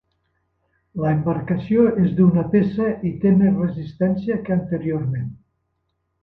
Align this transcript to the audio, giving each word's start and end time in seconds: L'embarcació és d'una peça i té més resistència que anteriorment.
L'embarcació 1.01 1.83
és 2.03 2.07
d'una 2.19 2.45
peça 2.55 2.87
i 3.11 3.13
té 3.25 3.35
més 3.43 3.61
resistència 3.61 4.39
que 4.49 4.57
anteriorment. 4.57 5.31